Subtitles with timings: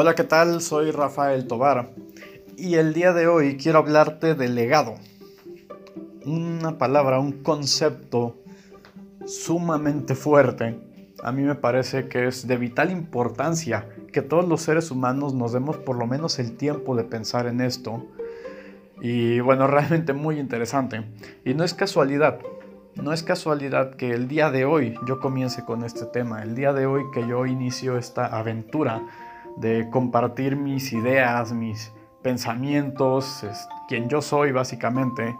[0.00, 0.60] Hola, ¿qué tal?
[0.60, 1.90] Soy Rafael Tobar
[2.56, 4.94] y el día de hoy quiero hablarte de legado.
[6.24, 8.36] Una palabra, un concepto
[9.26, 10.78] sumamente fuerte.
[11.24, 15.52] A mí me parece que es de vital importancia que todos los seres humanos nos
[15.52, 18.06] demos por lo menos el tiempo de pensar en esto.
[19.02, 21.06] Y bueno, realmente muy interesante.
[21.44, 22.38] Y no es casualidad,
[22.94, 26.72] no es casualidad que el día de hoy yo comience con este tema, el día
[26.72, 29.02] de hoy que yo inicio esta aventura
[29.60, 33.44] de compartir mis ideas, mis pensamientos,
[33.88, 35.36] quien yo soy básicamente,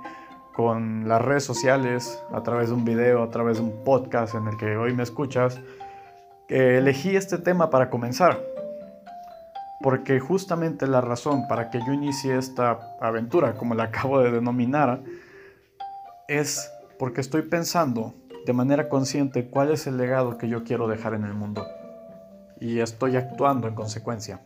[0.55, 4.49] con las redes sociales, a través de un video, a través de un podcast en
[4.49, 5.61] el que hoy me escuchas,
[6.49, 8.43] elegí este tema para comenzar.
[9.81, 15.01] Porque justamente la razón para que yo inicie esta aventura, como la acabo de denominar,
[16.27, 21.15] es porque estoy pensando de manera consciente cuál es el legado que yo quiero dejar
[21.15, 21.65] en el mundo
[22.61, 24.41] y estoy actuando en consecuencia.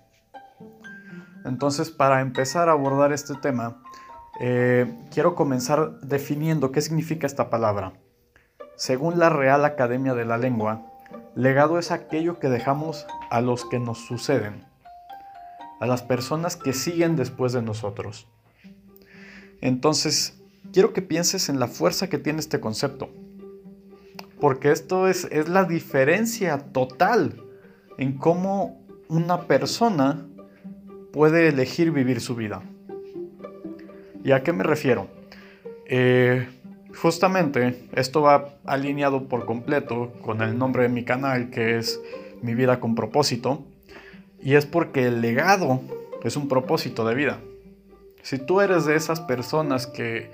[1.45, 3.83] Entonces, para empezar a abordar este tema,
[4.41, 7.93] eh, quiero comenzar definiendo qué significa esta palabra.
[8.77, 10.87] Según la Real Academia de la Lengua,
[11.35, 14.65] legado es aquello que dejamos a los que nos suceden,
[15.81, 18.29] a las personas que siguen después de nosotros.
[19.61, 20.41] Entonces,
[20.73, 23.11] quiero que pienses en la fuerza que tiene este concepto,
[24.41, 27.42] porque esto es, es la diferencia total
[27.99, 30.27] en cómo una persona
[31.13, 32.63] puede elegir vivir su vida.
[34.25, 35.09] ¿Y a qué me refiero?
[35.87, 36.49] Eh,
[36.97, 42.01] justamente esto va alineado por completo con el nombre de mi canal que es
[42.41, 43.63] Mi vida con propósito.
[44.41, 45.81] Y es porque el legado
[46.25, 47.39] es un propósito de vida.
[48.23, 50.31] Si tú eres de esas personas que,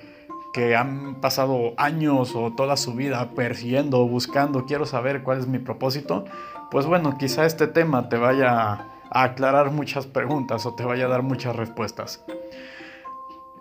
[0.53, 5.59] que han pasado años o toda su vida persiguiendo, buscando, quiero saber cuál es mi
[5.59, 6.25] propósito,
[6.71, 11.09] pues bueno, quizá este tema te vaya a aclarar muchas preguntas o te vaya a
[11.09, 12.23] dar muchas respuestas.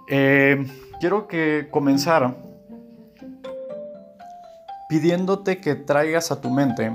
[0.10, 0.66] Eh,
[1.00, 2.36] quiero que comenzar
[4.90, 6.92] pidiéndote que traigas a tu mente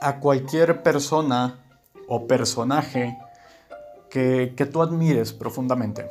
[0.00, 1.58] a cualquier persona
[2.06, 3.18] o personaje
[4.10, 6.06] que, que tú admires profundamente.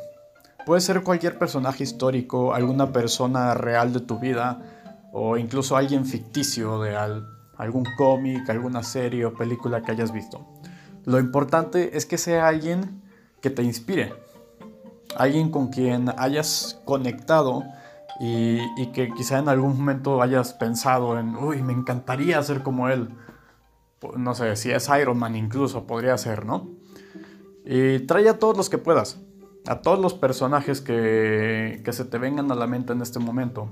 [0.66, 4.60] Puede ser cualquier personaje histórico, alguna persona real de tu vida
[5.12, 10.46] o incluso alguien ficticio de al, algún cómic, alguna serie o película que hayas visto.
[11.04, 13.02] Lo importante es que sea alguien
[13.40, 14.14] que te inspire,
[15.16, 17.64] alguien con quien hayas conectado
[18.20, 23.10] y, que quizá en algún momento hayas pensado en, uy, me encantaría ser como él.
[24.16, 26.68] No sé, si es Iron Man incluso, podría ser, ¿no?
[27.64, 29.20] Y trae a todos los que puedas,
[29.66, 33.68] a todos los personajes que, que se te vengan a la mente en este momento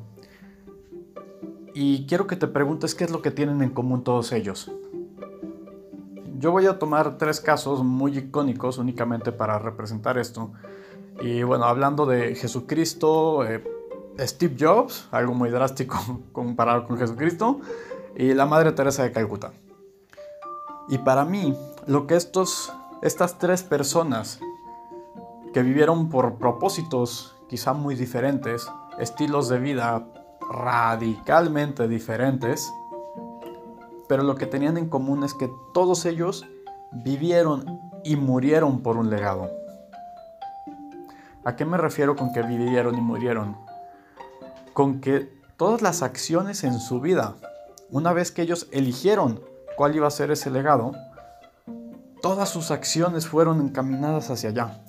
[1.79, 4.73] y quiero que te preguntes qué es lo que tienen en común todos ellos.
[6.39, 10.53] Yo voy a tomar tres casos muy icónicos únicamente para representar esto.
[11.21, 13.63] Y bueno, hablando de Jesucristo, eh,
[14.21, 17.61] Steve Jobs, algo muy drástico comparado con Jesucristo,
[18.17, 19.53] y la Madre Teresa de Calcuta.
[20.89, 21.55] Y para mí,
[21.87, 22.73] lo que estos,
[23.03, 24.41] estas tres personas
[25.53, 28.67] que vivieron por propósitos quizá muy diferentes,
[28.99, 30.07] estilos de vida
[30.51, 32.73] radicalmente diferentes,
[34.09, 36.47] pero lo que tenían en común es que todos ellos
[36.93, 39.51] vivieron y murieron por un legado.
[41.45, 43.57] ¿A qué me refiero con que vivieron y murieron?
[44.75, 47.37] Con que todas las acciones en su vida,
[47.91, 49.41] una vez que ellos eligieron
[49.77, 50.93] cuál iba a ser ese legado,
[52.21, 54.81] todas sus acciones fueron encaminadas hacia allá.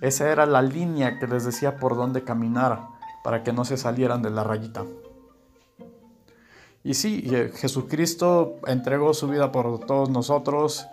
[0.00, 2.91] Esa era la línea que les decía por dónde caminar
[3.22, 4.84] para que no se salieran de la rayita.
[6.84, 10.86] Y sí, eh, Jesucristo entregó su vida por todos nosotros.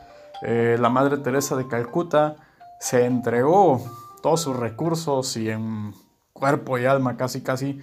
[0.43, 2.35] Eh, la Madre Teresa de Calcuta
[2.79, 3.81] se entregó
[4.21, 5.93] todos sus recursos y en
[6.33, 7.79] cuerpo y alma casi casi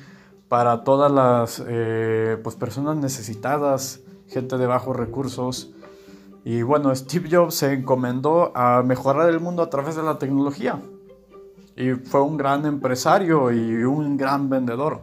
[0.49, 5.73] para todas las eh, pues, personas necesitadas, gente de bajos recursos.
[6.45, 10.81] Y bueno, Steve Jobs se encomendó a mejorar el mundo a través de la tecnología
[11.77, 15.03] y fue un gran empresario y un gran vendedor.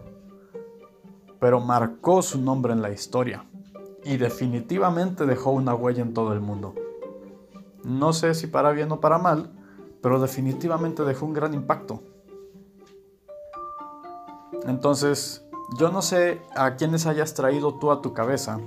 [1.40, 3.46] Pero marcó su nombre en la historia
[4.04, 6.74] y definitivamente dejó una huella en todo el mundo.
[7.84, 9.52] No sé si para bien o para mal,
[10.02, 12.02] pero definitivamente dejó un gran impacto.
[14.66, 15.46] Entonces,
[15.78, 18.60] yo no sé a quiénes hayas traído tú a tu cabeza,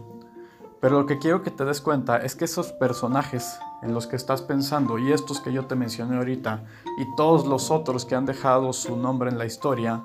[0.80, 4.17] pero lo que quiero que te des cuenta es que esos personajes en los que
[4.17, 6.64] estás pensando y estos que yo te mencioné ahorita
[6.99, 10.02] y todos los otros que han dejado su nombre en la historia,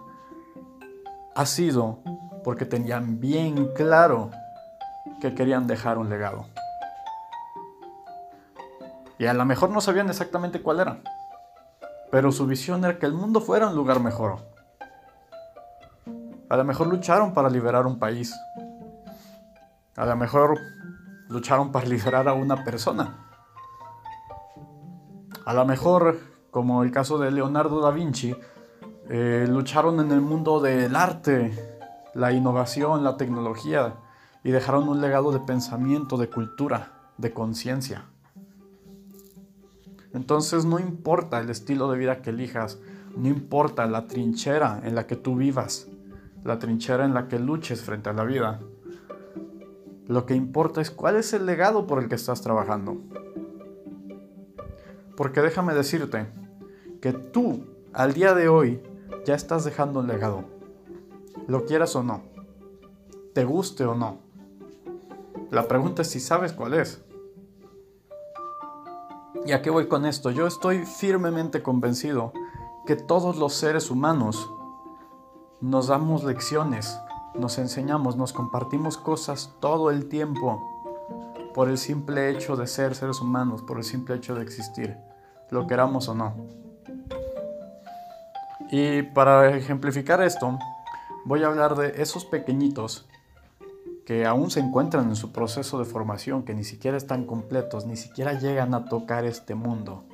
[1.36, 2.00] ha sido
[2.44, 4.32] porque tenían bien claro
[5.20, 6.46] que querían dejar un legado.
[9.18, 11.02] Y a lo mejor no sabían exactamente cuál era.
[12.12, 14.40] Pero su visión era que el mundo fuera un lugar mejor.
[16.50, 18.36] A lo mejor lucharon para liberar un país.
[19.96, 20.60] A lo mejor
[21.30, 23.31] lucharon para liberar a una persona.
[25.46, 26.20] A lo mejor,
[26.52, 28.36] como el caso de Leonardo da Vinci,
[29.10, 31.52] eh, lucharon en el mundo del arte,
[32.14, 33.96] la innovación, la tecnología
[34.44, 38.06] y dejaron un legado de pensamiento, de cultura, de conciencia.
[40.14, 42.80] Entonces no importa el estilo de vida que elijas,
[43.16, 45.88] no importa la trinchera en la que tú vivas,
[46.44, 48.60] la trinchera en la que luches frente a la vida.
[50.08, 52.98] Lo que importa es cuál es el legado por el que estás trabajando.
[55.16, 56.28] Porque déjame decirte
[57.02, 58.82] que tú, al día de hoy,
[59.26, 60.46] ya estás dejando un legado.
[61.48, 62.22] Lo quieras o no.
[63.34, 64.20] Te guste o no.
[65.50, 67.04] La pregunta es si sabes cuál es.
[69.46, 70.30] ¿Y a qué voy con esto?
[70.32, 72.32] Yo estoy firmemente convencido
[72.86, 74.50] que todos los seres humanos
[75.62, 77.00] nos damos lecciones,
[77.36, 80.71] nos enseñamos, nos compartimos cosas todo el tiempo
[81.54, 84.98] por el simple hecho de ser seres humanos, por el simple hecho de existir,
[85.50, 86.48] lo queramos o no.
[88.72, 90.58] Y para ejemplificar esto,
[91.26, 93.08] voy a hablar de esos pequeñitos
[94.06, 97.98] que aún se encuentran en su proceso de formación, que ni siquiera están completos, ni
[97.98, 100.06] siquiera llegan a tocar este mundo,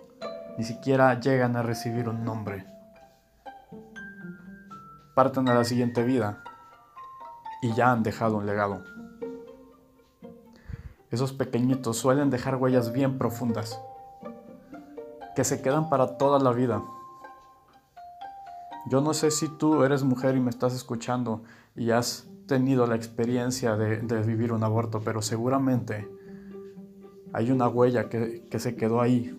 [0.58, 2.66] ni siquiera llegan a recibir un nombre.
[5.16, 6.44] Parten a la siguiente vida
[7.62, 8.97] y ya han dejado un legado.
[11.10, 13.80] Esos pequeñitos suelen dejar huellas bien profundas,
[15.36, 16.84] que se quedan para toda la vida.
[18.90, 21.44] Yo no sé si tú eres mujer y me estás escuchando
[21.76, 26.10] y has tenido la experiencia de, vivir un aborto, pero seguramente
[27.34, 29.38] hay una huella que, que se quedó ahí,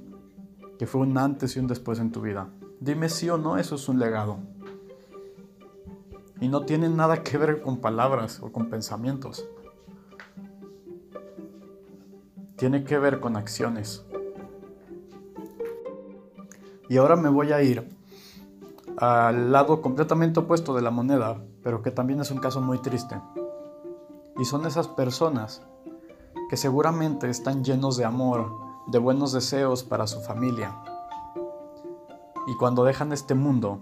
[0.79, 2.49] que fue un antes y un después en tu vida.
[2.81, 4.39] Dime si o no, eso es un legado.
[6.41, 9.49] Y no tiene nada que ver con palabras o con pensamientos.
[12.59, 14.05] Tiene que ver con acciones.
[16.89, 17.89] Y ahora me voy a ir
[18.97, 23.21] al lado completamente opuesto de la moneda, pero que también es un caso muy triste.
[24.39, 25.63] Y son esas personas
[26.51, 28.51] que seguramente están llenos de amor,
[28.89, 30.83] de buenos deseos para su familia.
[32.49, 33.79] Y cuando dejan este mundo,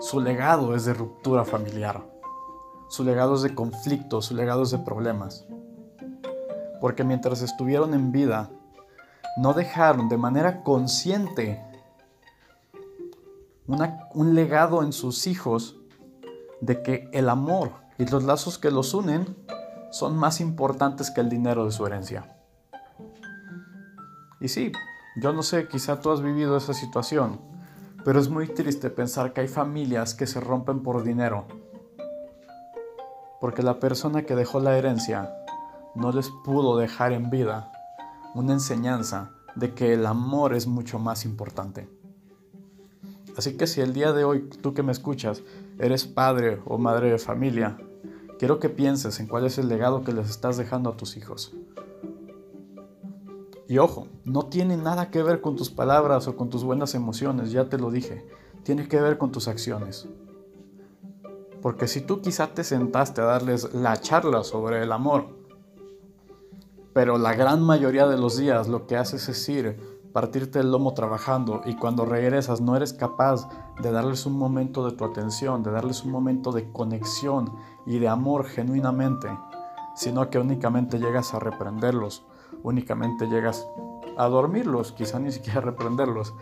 [0.00, 2.04] su legado es de ruptura familiar.
[2.88, 5.46] Su legado es de conflictos, su legado es de problemas.
[6.80, 8.50] Porque mientras estuvieron en vida,
[9.36, 11.62] no dejaron de manera consciente
[14.14, 15.76] un legado en sus hijos
[16.60, 19.36] de que el amor y los lazos que los unen
[19.90, 22.36] son más importantes que el dinero de su herencia.
[24.40, 24.72] Y sí,
[25.16, 27.40] yo no sé, quizá tú has vivido esa situación,
[28.04, 31.46] pero es muy triste pensar que hay familias que se rompen por dinero,
[33.40, 35.34] porque la persona que dejó la herencia
[35.94, 37.72] no les pudo dejar en vida
[38.34, 41.88] una enseñanza de que el amor es mucho más importante.
[43.36, 45.42] Así que si el día de hoy tú que me escuchas
[45.78, 47.78] eres padre o madre de familia,
[48.38, 51.54] quiero que pienses en cuál es el legado que les estás dejando a tus hijos.
[53.68, 57.52] Y ojo, no tiene nada que ver con tus palabras o con tus buenas emociones,
[57.52, 58.26] ya te lo dije,
[58.64, 60.08] tiene que ver con tus acciones.
[61.62, 65.39] Porque si tú quizá te sentaste a darles la charla sobre el amor,
[66.92, 70.94] pero la gran mayoría de los días lo que haces es ir partirte el lomo
[70.94, 73.48] trabajando y cuando regresas no eres capaz
[73.80, 77.54] de darles un momento de tu atención, de darles un momento de conexión
[77.86, 79.28] y de amor genuinamente,
[79.94, 82.24] sino que únicamente llegas a reprenderlos,
[82.62, 83.66] únicamente llegas
[84.16, 86.34] a dormirlos, quizá ni siquiera a reprenderlos,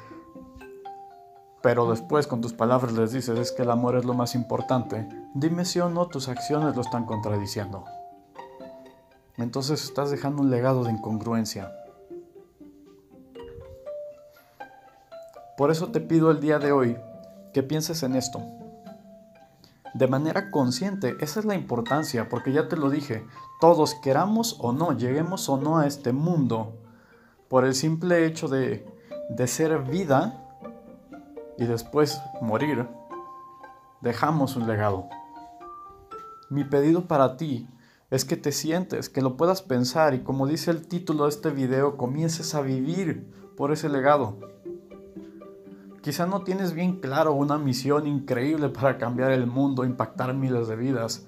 [1.62, 5.08] pero después con tus palabras les dices es que el amor es lo más importante,
[5.34, 7.84] dime si o no tus acciones lo están contradiciendo.
[9.38, 11.72] Entonces estás dejando un legado de incongruencia.
[15.56, 16.96] Por eso te pido el día de hoy
[17.52, 18.42] que pienses en esto.
[19.94, 23.24] De manera consciente, esa es la importancia, porque ya te lo dije,
[23.60, 26.76] todos queramos o no, lleguemos o no a este mundo,
[27.48, 28.86] por el simple hecho de,
[29.30, 30.44] de ser vida
[31.56, 32.86] y después morir,
[34.00, 35.08] dejamos un legado.
[36.50, 37.68] Mi pedido para ti
[38.10, 41.50] es que te sientes, que lo puedas pensar y como dice el título de este
[41.50, 44.38] video, comiences a vivir por ese legado.
[46.00, 50.76] Quizá no tienes bien claro una misión increíble para cambiar el mundo, impactar miles de
[50.76, 51.26] vidas,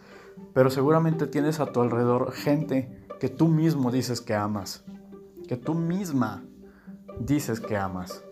[0.55, 4.85] pero seguramente tienes a tu alrededor gente que tú mismo dices que amas,
[5.49, 6.45] que tú misma
[7.19, 8.25] dices que amas.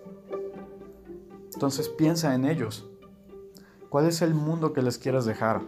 [1.52, 2.88] Entonces piensa en ellos.
[3.90, 5.62] ¿Cuál es el mundo que les quieres dejar?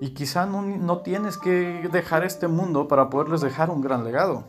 [0.00, 4.44] Y quizá no, no, tienes que dejar este mundo para poderles dejar un gran legado.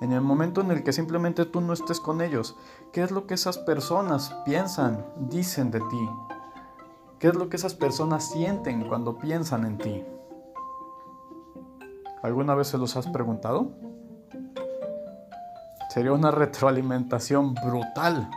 [0.00, 2.56] En el momento en el que simplemente tú no estés con ellos,
[2.92, 6.08] ¿qué es lo que esas personas piensan, dicen de ti?
[7.18, 10.04] ¿Qué es lo que esas personas sienten cuando piensan en ti?
[12.22, 13.72] ¿Alguna vez se los has preguntado?
[15.90, 18.28] Sería una retroalimentación brutal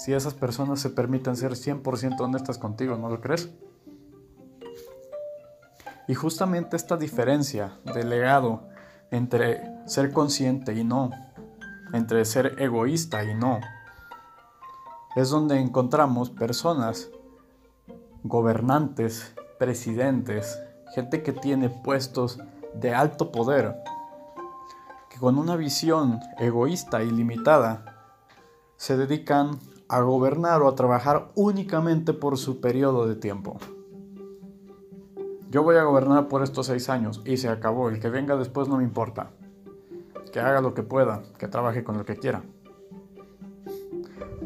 [0.00, 3.50] si esas personas se permiten ser 100% honestas contigo, ¿no lo crees?
[6.10, 8.66] Y justamente esta diferencia de legado
[9.12, 11.10] entre ser consciente y no,
[11.92, 13.60] entre ser egoísta y no,
[15.14, 17.10] es donde encontramos personas,
[18.24, 20.60] gobernantes, presidentes,
[20.96, 22.40] gente que tiene puestos
[22.74, 23.76] de alto poder,
[25.10, 27.84] que con una visión egoísta y limitada
[28.76, 33.60] se dedican a gobernar o a trabajar únicamente por su periodo de tiempo.
[35.50, 37.88] Yo voy a gobernar por estos seis años y se acabó.
[37.88, 39.30] El que venga después no me importa.
[40.32, 42.42] Que haga lo que pueda, que trabaje con lo que quiera.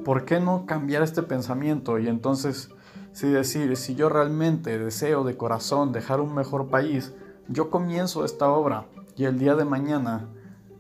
[0.03, 2.71] ¿Por qué no cambiar este pensamiento y entonces
[3.13, 7.15] si decir, si yo realmente deseo de corazón dejar un mejor país,
[7.49, 10.31] yo comienzo esta obra y el día de mañana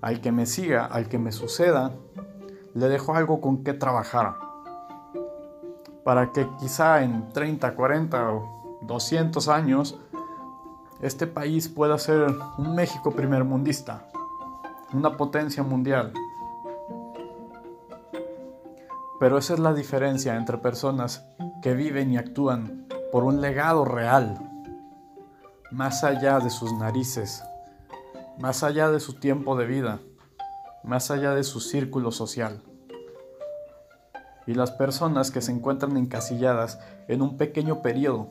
[0.00, 1.92] al que me siga, al que me suceda,
[2.72, 4.36] le dejo algo con qué trabajar
[6.02, 9.98] para que quizá en 30, 40 o 200 años
[11.00, 12.26] este país pueda ser
[12.58, 14.08] un México primermundista,
[14.92, 16.12] una potencia mundial.
[19.20, 21.24] Pero esa es la diferencia entre personas
[21.62, 24.38] que viven y actúan por un legado real,
[25.70, 27.42] más allá de sus narices,
[28.38, 30.00] más allá de su tiempo de vida,
[30.82, 32.62] más allá de su círculo social
[34.46, 38.28] y las personas que se encuentran encasilladas en un pequeño periodo,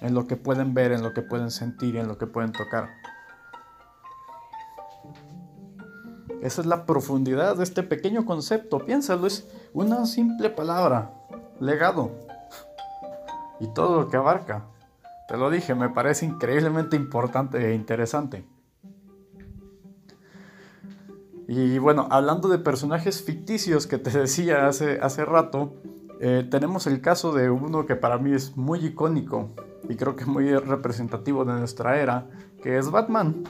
[0.00, 2.52] en lo que pueden ver, en lo que pueden sentir y en lo que pueden
[2.52, 2.90] tocar.
[6.40, 8.84] Esa es la profundidad de este pequeño concepto.
[8.84, 11.12] Piénsalo, es una simple palabra,
[11.60, 12.12] legado.
[13.58, 14.66] Y todo lo que abarca.
[15.26, 18.44] Te lo dije, me parece increíblemente importante e interesante.
[21.48, 25.74] Y bueno, hablando de personajes ficticios que te decía hace, hace rato,
[26.20, 29.50] eh, tenemos el caso de uno que para mí es muy icónico
[29.88, 32.26] y creo que muy representativo de nuestra era,
[32.62, 33.44] que es Batman.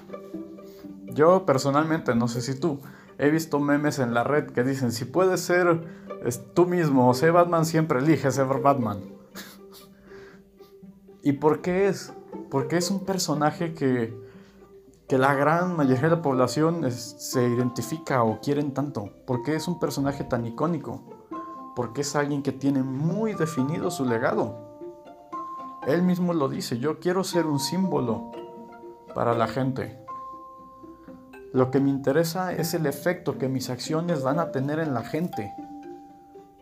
[1.07, 2.81] Yo personalmente, no sé si tú,
[3.19, 5.81] he visto memes en la red que dicen, si puedes ser
[6.55, 9.01] tú mismo o ser Batman, siempre elige ser Batman.
[11.23, 12.13] ¿Y por qué es?
[12.51, 14.29] Porque es un personaje que
[15.09, 19.11] que la gran mayoría de la población se identifica o quieren tanto?
[19.27, 21.03] ¿Por qué es un personaje tan icónico?
[21.75, 24.68] Porque es alguien que tiene muy definido su legado.
[25.89, 28.31] Él mismo lo dice, yo quiero ser un símbolo
[29.15, 29.99] para la gente.
[31.55, 35.03] Lo que me interesa es el efecto que mis acciones van a tener en la
[35.03, 35.51] gente,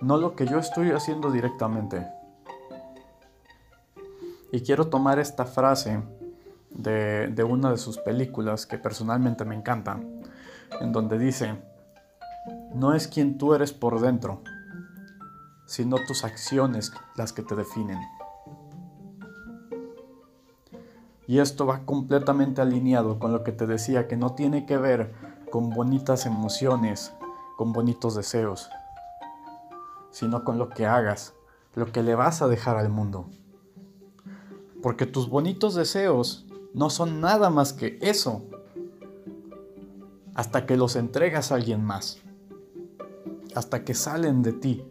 [0.00, 2.06] no lo que yo estoy haciendo directamente.
[4.52, 6.04] Y quiero tomar esta frase
[6.70, 9.98] de, una de sus películas que personalmente me encanta,
[10.80, 11.60] en donde dice,
[12.76, 14.44] no es quien tú eres por dentro,
[15.66, 17.98] sino tus acciones las que te definen.
[21.26, 25.12] Y esto va completamente alineado con lo que te decía, que no tiene que ver
[25.50, 27.12] con bonitas emociones,
[27.56, 28.68] con bonitos deseos,
[30.10, 31.34] sino con lo que hagas,
[31.74, 33.28] lo que le vas a dejar al mundo.
[34.82, 38.44] Porque tus bonitos deseos no son nada más que eso.
[40.34, 42.18] Hasta que los entregas a alguien más.
[43.54, 44.84] Hasta que salen de ti.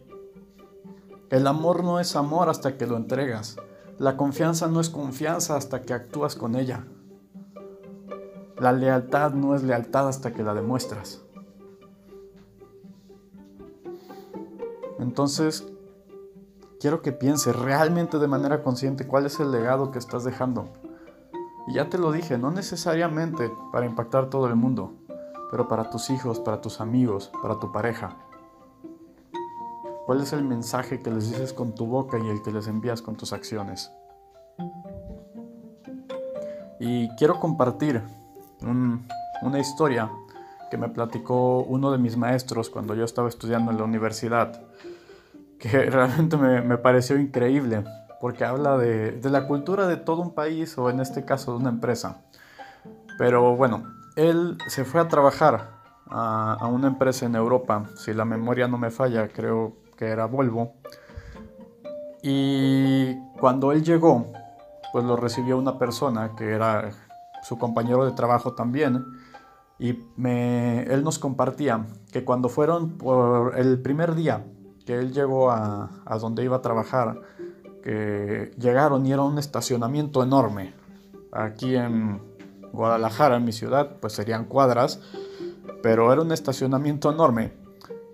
[1.30, 3.58] El amor no es amor hasta que lo entregas.
[3.98, 6.86] La confianza no es confianza hasta que actúas con ella.
[8.58, 11.22] La lealtad no es lealtad hasta que la demuestras.
[15.00, 15.66] Entonces,
[16.82, 20.68] quiero que pienses realmente de manera consciente cuál es el legado que estás dejando.
[21.68, 24.94] Y ya te lo dije, no necesariamente para impactar todo el mundo,
[25.52, 28.18] pero para tus hijos, para tus amigos, para tu pareja.
[30.06, 33.02] ¿Cuál es el mensaje que les dices con tu boca y el que les envías
[33.02, 33.92] con tus acciones?
[36.80, 38.02] Y quiero compartir
[38.62, 40.12] una historia
[40.70, 44.62] que me platicó uno de mis maestros cuando yo estaba estudiando en la universidad,
[45.60, 47.84] que realmente me, me pareció increíble
[48.26, 51.70] porque habla de, la cultura de todo un país o en este caso de una
[51.70, 52.22] empresa.
[53.20, 53.84] Pero bueno,
[54.16, 55.76] él se fue a trabajar
[56.08, 60.74] a, una empresa en Europa, si la memoria no me falla, creo que era Volvo.
[62.22, 64.32] Y cuando él llegó,
[64.92, 66.92] pues lo recibió una persona que era
[67.44, 69.06] su compañero de trabajo también.
[69.78, 74.46] Y me, él nos compartía que cuando fueron por el primer día
[74.86, 77.22] que él llegó a, a donde iba a trabajar,
[77.84, 80.74] que llegaron y era un estacionamiento enorme.
[81.32, 82.22] Aquí en
[82.72, 85.02] Guadalajara, en mi ciudad, pues serían cuadras,
[85.84, 87.65] pero era un estacionamiento enorme.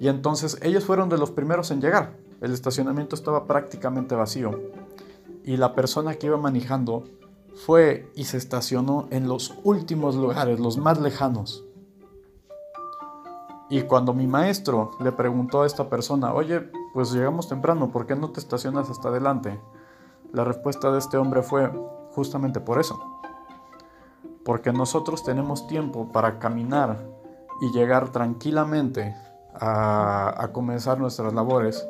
[0.02, 2.18] Y entonces ellos fueron de los primeros en llegar.
[2.42, 4.60] El estacionamiento estaba prácticamente vacío.
[5.44, 7.04] Y la persona que iba manejando
[7.68, 11.64] fue y se estacionó en los últimos lugares, los más lejanos.
[13.70, 18.16] Y cuando mi maestro le preguntó a esta persona, oye, pues llegamos temprano, ¿por qué
[18.16, 19.62] no te estacionas hasta adelante?
[20.34, 21.72] La respuesta de este hombre fue
[22.10, 23.00] justamente por eso.
[24.44, 27.06] Porque nosotros tenemos tiempo para caminar
[27.62, 29.14] y llegar tranquilamente
[29.62, 31.88] a, comenzar nuestras labores.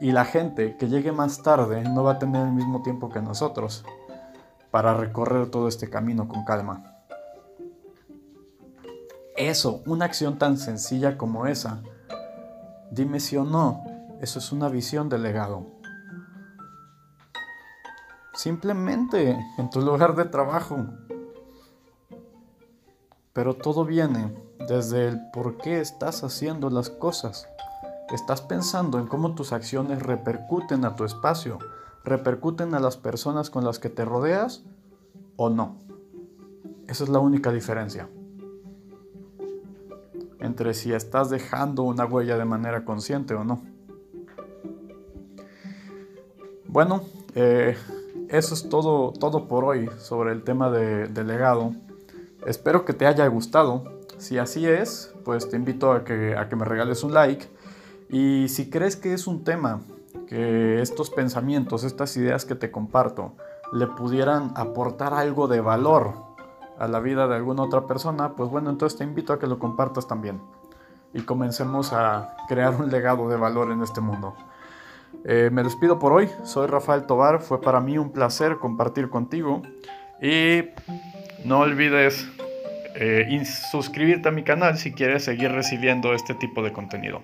[0.00, 3.20] Y la gente que llegue más tarde no va a tener el mismo tiempo que
[3.20, 3.84] nosotros
[4.70, 6.82] para recorrer todo este camino con calma.
[9.36, 11.82] Eso, una acción tan sencilla como esa,
[12.90, 13.84] dime si o no,
[14.20, 15.66] eso es una visión del legado.
[18.34, 20.86] Simplemente en tu lugar de trabajo.
[23.32, 27.48] Pero todo viene desde el por qué estás haciendo las cosas.
[28.12, 31.58] Estás pensando en cómo tus acciones repercuten a tu espacio,
[32.04, 34.62] repercuten a las personas con las que te rodeas
[35.36, 35.76] o no.
[36.86, 38.08] Esa es la única diferencia
[40.46, 43.62] entre si estás dejando una huella de manera consciente o no.
[46.66, 47.02] Bueno,
[47.34, 47.76] eh,
[48.28, 51.72] eso es todo, todo por hoy sobre el tema de, legado.
[52.46, 53.95] Espero que te haya gustado.
[54.18, 57.46] Si así es, pues te invito a que, a que me regales un like.
[58.08, 59.82] Y si crees que es un tema
[60.28, 63.34] que estos pensamientos, estas ideas que te comparto,
[63.72, 66.14] le pudieran aportar algo de valor
[66.78, 69.58] a la vida de alguna otra persona, pues bueno, entonces te invito a que lo
[69.58, 70.40] compartas también
[71.14, 74.34] y comencemos a crear un legado de valor en este mundo.
[75.24, 79.62] Eh, me despido por hoy, soy Rafael Tobar, fue para mí un placer compartir contigo
[80.20, 80.64] y
[81.44, 82.28] no olvides
[82.98, 87.22] eh, suscribirte a mi canal si quieres seguir recibiendo este tipo de contenido.